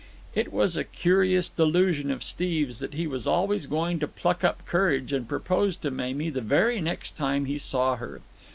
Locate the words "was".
0.51-0.75, 3.05-3.27